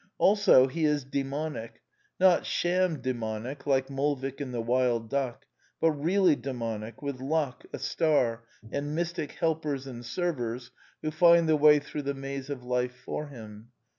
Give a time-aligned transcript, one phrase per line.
[0.17, 1.83] Also he is daimonic,
[2.19, 5.45] not sham daimonic like Molvik in The Wild Duck,
[5.79, 10.71] but really daimonic, with luck, a star, and mystic'" helpers and servers"
[11.03, 13.69] who find the way through the maze of life for him.